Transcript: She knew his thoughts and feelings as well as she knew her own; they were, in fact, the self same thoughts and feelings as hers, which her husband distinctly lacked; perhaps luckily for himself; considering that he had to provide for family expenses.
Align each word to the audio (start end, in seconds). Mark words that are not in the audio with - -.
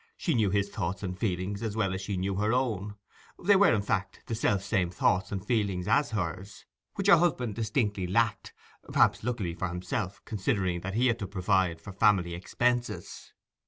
She 0.17 0.33
knew 0.33 0.49
his 0.49 0.69
thoughts 0.69 1.03
and 1.03 1.15
feelings 1.15 1.61
as 1.61 1.75
well 1.75 1.93
as 1.93 2.01
she 2.01 2.17
knew 2.17 2.33
her 2.37 2.51
own; 2.53 2.95
they 3.37 3.55
were, 3.55 3.71
in 3.71 3.83
fact, 3.83 4.21
the 4.25 4.33
self 4.33 4.63
same 4.63 4.89
thoughts 4.89 5.31
and 5.31 5.45
feelings 5.45 5.87
as 5.87 6.09
hers, 6.09 6.65
which 6.95 7.05
her 7.05 7.17
husband 7.17 7.53
distinctly 7.53 8.07
lacked; 8.07 8.51
perhaps 8.91 9.23
luckily 9.23 9.53
for 9.53 9.67
himself; 9.67 10.19
considering 10.25 10.81
that 10.81 10.95
he 10.95 11.05
had 11.05 11.19
to 11.19 11.27
provide 11.27 11.79
for 11.79 11.93
family 11.93 12.33
expenses. 12.33 13.31